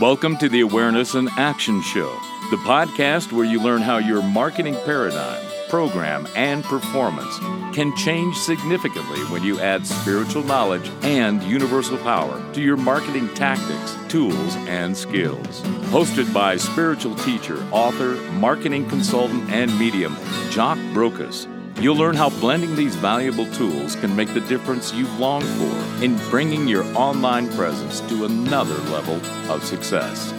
[0.00, 2.08] Welcome to the Awareness and Action Show,
[2.50, 7.36] the podcast where you learn how your marketing paradigm, program, and performance
[7.74, 13.96] can change significantly when you add spiritual knowledge and universal power to your marketing tactics,
[14.06, 15.62] tools, and skills.
[15.90, 20.16] Hosted by spiritual teacher, author, marketing consultant, and medium,
[20.50, 21.48] Jock Brocas.
[21.80, 26.16] You'll learn how blending these valuable tools can make the difference you've longed for in
[26.28, 30.32] bringing your online presence to another level of success.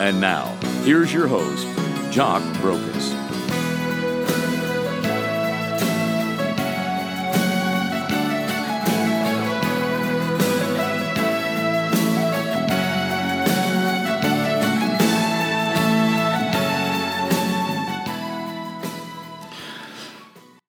[0.00, 0.46] And now,
[0.84, 1.66] here's your host,
[2.10, 3.27] Jock Brocas.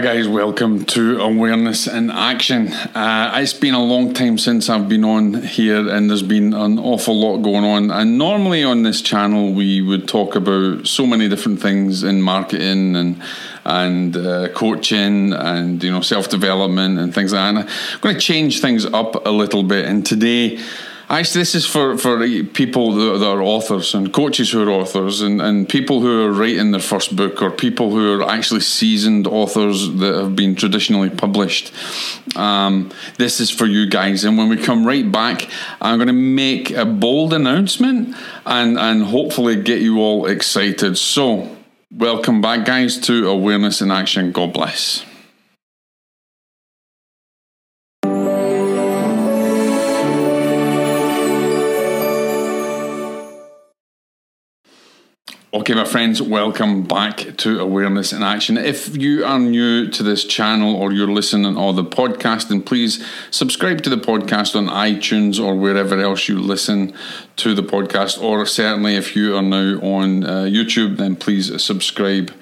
[0.00, 2.68] Hi guys, welcome to Awareness in Action.
[2.72, 6.78] Uh, it's been a long time since I've been on here, and there's been an
[6.78, 7.90] awful lot going on.
[7.90, 12.96] And normally on this channel, we would talk about so many different things in marketing
[12.96, 13.22] and
[13.66, 17.60] and uh, coaching and you know self development and things like that.
[17.60, 19.84] And I'm going to change things up a little bit.
[19.84, 20.58] And today.
[21.10, 25.42] Actually, this is for, for people that are authors and coaches who are authors and,
[25.42, 29.92] and people who are writing their first book or people who are actually seasoned authors
[29.94, 31.72] that have been traditionally published.
[32.36, 34.22] Um, this is for you guys.
[34.22, 35.50] And when we come right back,
[35.80, 38.14] I'm going to make a bold announcement
[38.46, 40.96] and, and hopefully get you all excited.
[40.96, 41.56] So,
[41.90, 44.30] welcome back, guys, to Awareness in Action.
[44.30, 45.04] God bless.
[55.52, 58.56] Okay, my friends, welcome back to Awareness in Action.
[58.56, 63.04] If you are new to this channel or you're listening or the podcast, then please
[63.32, 66.94] subscribe to the podcast on iTunes or wherever else you listen
[67.34, 68.22] to the podcast.
[68.22, 72.32] Or certainly, if you are now on uh, YouTube, then please subscribe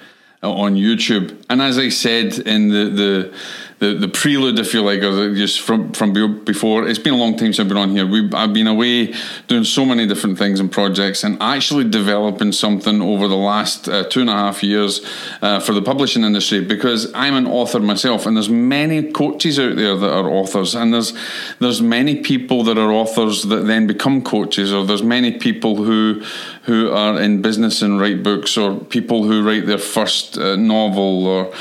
[0.43, 1.43] uh, on YouTube.
[1.49, 3.33] And as I said in the the
[3.79, 6.13] the, the prelude, if you like, or just from from
[6.43, 6.87] before.
[6.87, 8.05] It's been a long time since I've been on here.
[8.05, 9.13] We I've been away
[9.47, 14.03] doing so many different things and projects, and actually developing something over the last uh,
[14.03, 15.05] two and a half years
[15.41, 16.59] uh, for the publishing industry.
[16.63, 20.93] Because I'm an author myself, and there's many coaches out there that are authors, and
[20.93, 21.13] there's
[21.59, 26.21] there's many people that are authors that then become coaches, or there's many people who
[26.63, 31.25] who are in business and write books, or people who write their first uh, novel,
[31.25, 31.53] or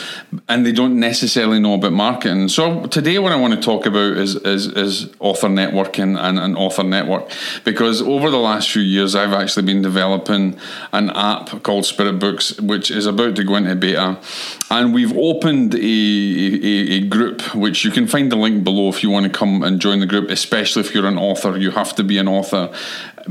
[0.48, 2.07] and they don't necessarily know about marketing.
[2.48, 6.56] So today, what I want to talk about is is, is author networking and an
[6.56, 7.30] author network,
[7.64, 10.58] because over the last few years, I've actually been developing
[10.94, 14.18] an app called Spirit Books, which is about to go into beta,
[14.70, 19.02] and we've opened a, a, a group which you can find the link below if
[19.02, 20.30] you want to come and join the group.
[20.30, 22.72] Especially if you're an author, you have to be an author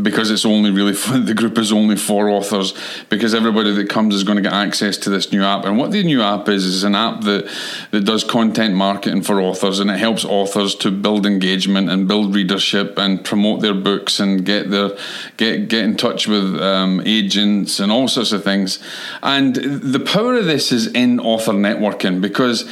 [0.01, 2.73] because it's only really the group is only for authors
[3.09, 5.65] because everybody that comes is going to get access to this new app.
[5.65, 7.49] And what the new app is is an app that
[7.91, 12.35] that does content marketing for authors and it helps authors to build engagement and build
[12.35, 14.97] readership and promote their books and get their
[15.37, 18.79] get get in touch with um, agents and all sorts of things.
[19.21, 22.65] And the power of this is in author networking because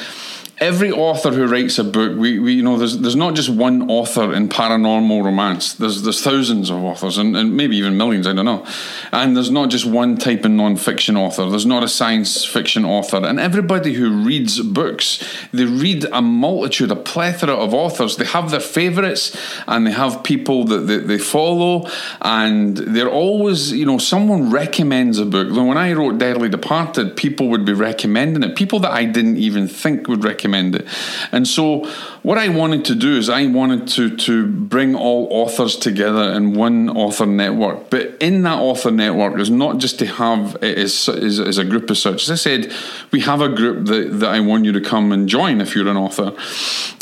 [0.60, 3.90] every author who writes a book, we, we you know, there's there's not just one
[3.90, 5.74] author in paranormal romance.
[5.74, 8.66] There's there's thousands of authors and, and maybe even millions, I don't know.
[9.12, 11.50] And there's not just one type of non-fiction author.
[11.50, 13.18] There's not a science fiction author.
[13.18, 18.16] And everybody who reads books, they read a multitude, a plethora of authors.
[18.16, 19.36] They have their favourites
[19.68, 21.90] and they have people that they, they follow
[22.22, 25.50] and they're always, you know, someone recommends a book.
[25.50, 28.56] When I wrote Dearly Departed, people would be recommending it.
[28.56, 30.88] People that I didn't even think would recommend recommend it.
[31.32, 31.86] And so,
[32.22, 36.54] what I wanted to do is I wanted to to bring all authors together in
[36.54, 37.90] one author network.
[37.90, 41.64] But in that author network is not just to have it as, as, as, a
[41.64, 42.24] group as such.
[42.24, 42.74] As I said,
[43.12, 45.88] we have a group that, that I want you to come and join if you're
[45.88, 46.36] an author,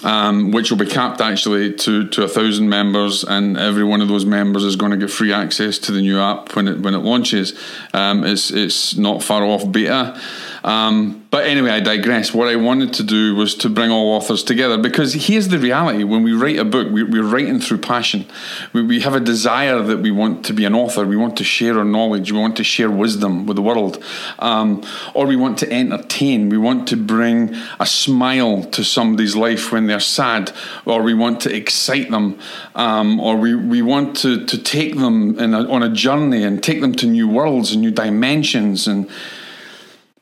[0.04, 4.07] um, which will be capped actually to to a thousand members, and every one of
[4.07, 6.94] those members is going to get free access to the new app when it when
[6.94, 7.54] it launches.
[7.94, 10.19] Um, it's it's not far off beta.
[10.63, 12.33] Um, but anyway, I digress.
[12.33, 16.04] What I wanted to do was to bring all authors together because here's the reality.
[16.04, 18.25] When we write a book, we, are writing through passion.
[18.71, 21.44] We, we, have a desire that we want to be an author, we want to
[21.44, 24.01] share our knowledge, we want to share wisdom with the world,
[24.39, 24.83] um,
[25.13, 29.88] or we want to entertain, we want to bring a smile to somebody's life when
[29.88, 30.51] they're sad,
[30.86, 32.39] or we want to excite them,
[32.75, 36.80] um, or we, we want to, to take them a, on a journey and take
[36.80, 39.10] them to new worlds and new dimensions and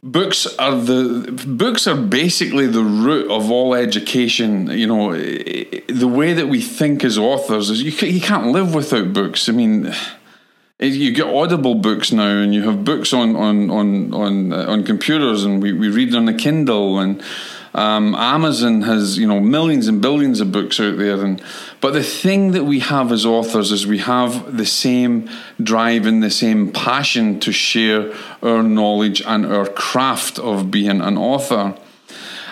[0.04, 5.14] books are the books are basically the root of all education you know.
[5.14, 9.48] The way that we think as authors is you, you can't live without books.
[9.48, 9.94] I mean
[10.82, 14.84] you get audible books now and you have books on on on on, uh, on
[14.84, 17.22] computers and we, we read on the kindle and
[17.74, 21.42] um, amazon has you know millions and billions of books out there and
[21.82, 25.28] but the thing that we have as authors is we have the same
[25.62, 28.14] drive and the same passion to share
[28.44, 31.76] our knowledge and our craft of being an author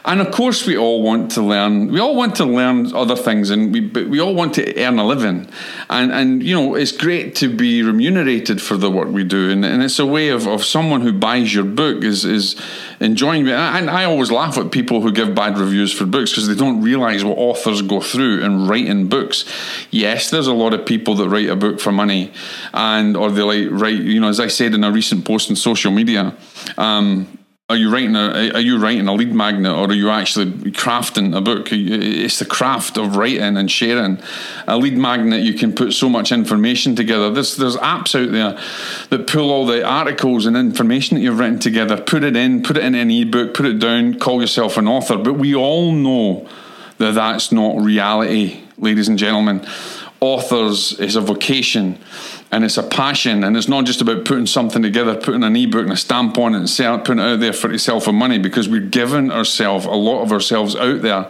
[0.06, 1.92] and of course, we all want to learn.
[1.92, 5.00] We all want to learn other things, and we but we all want to earn
[5.00, 5.50] a living.
[5.90, 9.66] And and you know, it's great to be remunerated for the work we do, and,
[9.66, 12.56] and it's a way of, of someone who buys your book is is
[13.00, 13.54] enjoying it.
[13.54, 16.82] And I always laugh at people who give bad reviews for books because they don't
[16.82, 19.46] realize what authors go through in writing books.
[19.92, 22.32] Yes, there's a lot of people that write a book for money,
[22.74, 24.00] and or they like write.
[24.00, 26.36] You know, as I said in a recent post on social media.
[26.78, 27.39] Um,
[27.70, 31.38] are you writing a are you writing a lead magnet or are you actually crafting
[31.38, 31.68] a book?
[31.72, 34.20] It's the craft of writing and sharing.
[34.68, 37.30] A lead magnet you can put so much information together.
[37.30, 38.60] There's there's apps out there
[39.12, 42.76] that pull all the articles and information that you've written together put it in put
[42.76, 45.18] it in an ebook put it down call yourself an author.
[45.18, 46.50] But we all know
[46.98, 49.64] that that's not reality ladies and gentlemen
[50.22, 51.98] authors is a vocation
[52.52, 55.84] and it's a passion and it's not just about putting something together putting an ebook
[55.84, 58.38] and a stamp on it and sell, putting it out there for itself for money
[58.38, 61.28] because we're giving ourselves a lot of ourselves out there.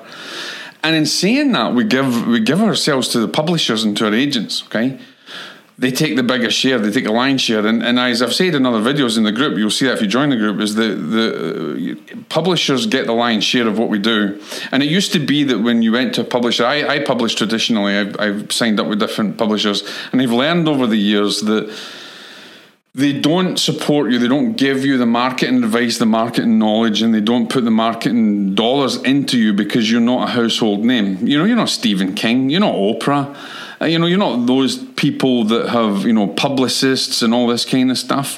[0.82, 4.14] And in saying that we give we give ourselves to the publishers and to our
[4.14, 4.98] agents okay
[5.80, 7.66] they take the biggest share, they take a lion's share.
[7.66, 10.02] And, and as I've said in other videos in the group, you'll see that if
[10.02, 11.98] you join the group, is the, the
[12.28, 14.42] publishers get the lion's share of what we do.
[14.74, 17.36] And it used to be that when you went to a publisher, I, I publish
[17.36, 21.74] traditionally, I've, I've signed up with different publishers, and I've learned over the years that
[22.94, 27.14] they don't support you, they don't give you the marketing advice, the marketing knowledge, and
[27.14, 31.26] they don't put the marketing dollars into you because you're not a household name.
[31.26, 33.38] You know, you're not Stephen King, you're not Oprah.
[33.82, 37.64] Uh, you know, you're not those people that have you know publicists and all this
[37.64, 38.30] kind of stuff,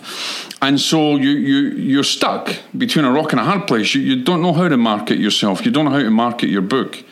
[0.61, 3.95] and so you you you're stuck between a rock and a hard place.
[3.95, 5.65] You, you don't know how to market yourself.
[5.65, 7.03] You don't know how to market your book.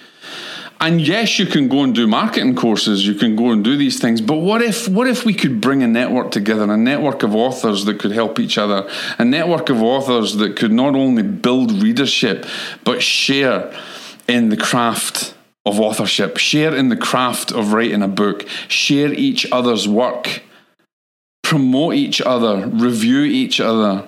[0.82, 3.06] And yes, you can go and do marketing courses.
[3.06, 4.22] You can go and do these things.
[4.22, 7.86] But what if what if we could bring a network together, a network of authors
[7.86, 8.88] that could help each other,
[9.18, 12.46] a network of authors that could not only build readership
[12.84, 13.74] but share
[14.28, 15.34] in the craft
[15.66, 20.42] of authorship, share in the craft of writing a book, share each other's work,
[21.44, 24.08] promote each other, review each other,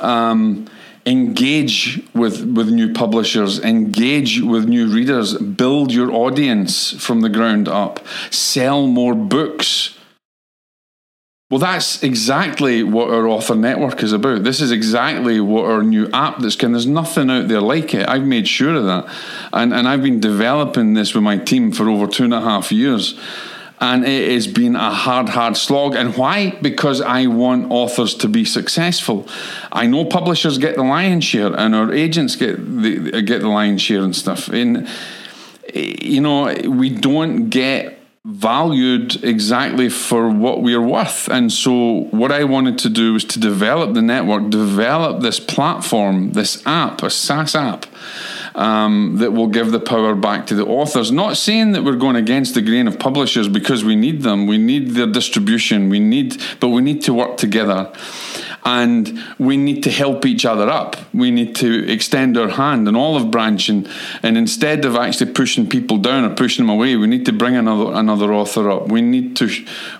[0.00, 0.66] um,
[1.06, 7.68] engage with, with new publishers, engage with new readers, build your audience from the ground
[7.68, 9.93] up, sell more books
[11.50, 14.44] well, that's exactly what our author network is about.
[14.44, 16.72] This is exactly what our new app that's going.
[16.72, 18.08] There's nothing out there like it.
[18.08, 19.14] I've made sure of that,
[19.52, 22.72] and and I've been developing this with my team for over two and a half
[22.72, 23.20] years,
[23.78, 25.94] and it has been a hard, hard slog.
[25.94, 26.58] And why?
[26.62, 29.28] Because I want authors to be successful.
[29.70, 33.82] I know publishers get the lion's share, and our agents get the get the lion's
[33.82, 34.48] share and stuff.
[34.48, 34.88] And
[35.74, 37.93] you know, we don't get
[38.24, 41.28] valued exactly for what we are worth.
[41.28, 46.32] And so, what I wanted to do was to develop the network, develop this platform,
[46.32, 47.86] this app, a SaaS app.
[48.56, 51.10] Um, that will give the power back to the authors.
[51.10, 54.58] Not saying that we're going against the grain of publishers because we need them, we
[54.58, 57.92] need their distribution, we need, but we need to work together
[58.64, 60.96] and we need to help each other up.
[61.12, 63.88] We need to extend our hand, an olive branch, and,
[64.22, 67.56] and instead of actually pushing people down or pushing them away, we need to bring
[67.56, 68.88] another another author up.
[68.88, 69.50] We need to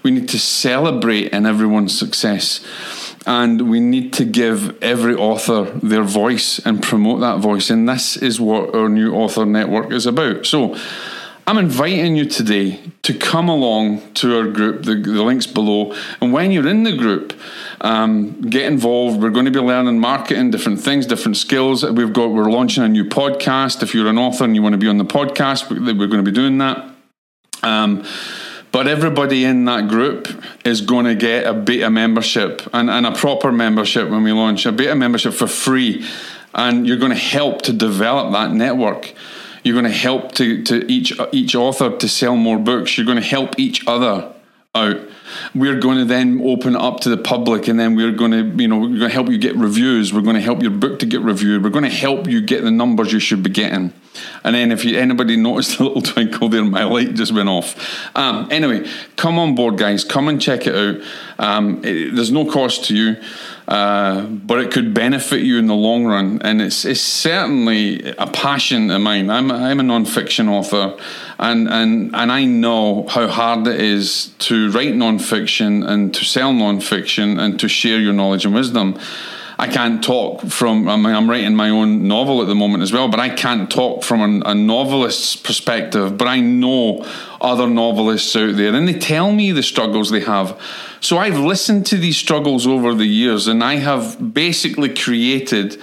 [0.02, 2.64] we need to celebrate in everyone's success.
[3.26, 7.71] And we need to give every author their voice and promote that voice.
[7.71, 10.44] And this is what our new author network is about.
[10.44, 10.76] So
[11.47, 15.95] I'm inviting you today to come along to our group, the, the link's below.
[16.23, 17.39] And when you're in the group,
[17.83, 19.21] um, get involved.
[19.21, 21.85] We're going to be learning marketing, different things, different skills.
[21.85, 23.83] We've got, we're launching a new podcast.
[23.83, 26.31] If you're an author and you want to be on the podcast, we're going to
[26.31, 26.89] be doing that.
[27.63, 28.07] Um,
[28.73, 33.13] but everybody in that group is going to get a beta membership and, and a
[33.13, 36.07] proper membership when we launch a beta membership for free.
[36.55, 39.15] And you're going to help to develop that network.
[39.64, 42.97] You're going to help to, to each each author to sell more books.
[42.97, 44.33] You're going to help each other
[44.75, 44.99] out.
[45.54, 48.68] We're going to then open up to the public, and then we're going to, you
[48.68, 50.12] know, we're going to help you get reviews.
[50.12, 51.62] We're going to help your book to get reviewed.
[51.62, 53.92] We're going to help you get the numbers you should be getting.
[54.44, 57.76] And then, if you anybody noticed the little twinkle there, my light just went off.
[58.16, 60.04] Um, anyway, come on board, guys.
[60.04, 61.02] Come and check it out.
[61.38, 63.16] Um, it, there's no cost to you.
[63.66, 66.40] Uh, but it could benefit you in the long run.
[66.42, 69.30] And it's, it's certainly a passion of mine.
[69.30, 70.97] I'm, I'm a non-fiction author,
[71.38, 76.52] and, and, and I know how hard it is to write non-fiction and to sell
[76.52, 78.99] non-fiction and to share your knowledge and wisdom.
[79.58, 80.88] I can't talk from.
[80.88, 83.70] I mean, I'm writing my own novel at the moment as well, but I can't
[83.70, 86.18] talk from a, a novelist's perspective.
[86.18, 87.06] But I know
[87.40, 90.61] other novelists out there, and they tell me the struggles they have.
[91.00, 95.80] So I've listened to these struggles over the years, and I have basically created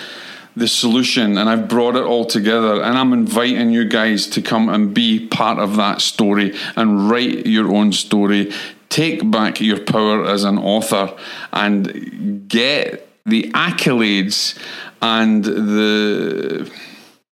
[0.55, 4.67] the solution and I've brought it all together and I'm inviting you guys to come
[4.67, 8.51] and be part of that story and write your own story.
[8.89, 11.15] Take back your power as an author
[11.53, 14.57] and get the accolades
[15.01, 16.71] and the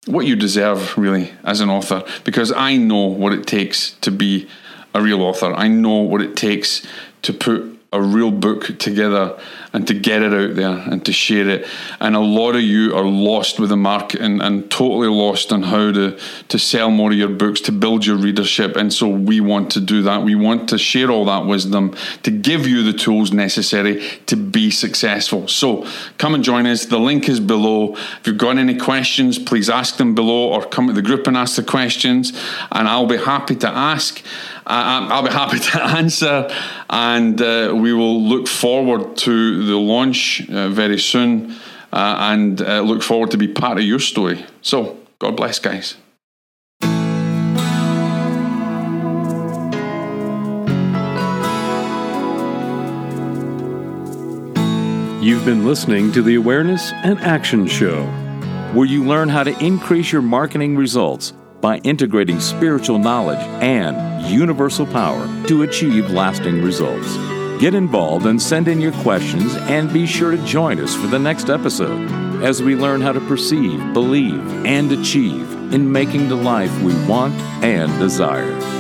[0.05, 4.47] what you deserve really as an author because I know what it takes to be
[4.93, 5.53] a real author.
[5.53, 6.85] I know what it takes
[7.21, 9.39] to put a real book together
[9.73, 11.67] and to get it out there and to share it.
[11.99, 15.63] And a lot of you are lost with the market and, and totally lost on
[15.63, 16.19] how to,
[16.49, 18.75] to sell more of your books, to build your readership.
[18.75, 20.21] And so we want to do that.
[20.21, 24.69] We want to share all that wisdom to give you the tools necessary to be
[24.69, 25.47] successful.
[25.47, 25.87] So
[26.19, 26.85] come and join us.
[26.85, 27.95] The link is below.
[27.95, 31.35] If you've got any questions, please ask them below or come to the group and
[31.35, 32.33] ask the questions.
[32.71, 34.23] And I'll be happy to ask.
[34.69, 36.49] I'll be happy to answer,
[36.89, 41.51] and uh, we will look forward to the launch uh, very soon,
[41.91, 44.45] uh, and uh, look forward to be part of your story.
[44.61, 45.95] So, God bless, guys.
[55.21, 58.05] You've been listening to the Awareness and Action Show,
[58.73, 64.85] where you learn how to increase your marketing results by integrating spiritual knowledge and universal
[64.85, 67.17] power to achieve lasting results.
[67.59, 71.19] Get involved and send in your questions, and be sure to join us for the
[71.19, 72.09] next episode
[72.41, 77.33] as we learn how to perceive, believe, and achieve in making the life we want
[77.61, 78.78] and desire.